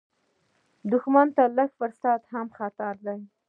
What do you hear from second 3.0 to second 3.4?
لري